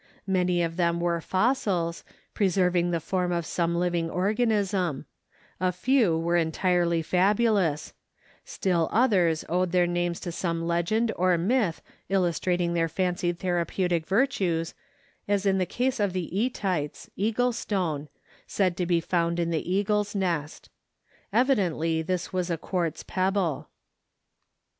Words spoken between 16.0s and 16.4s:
the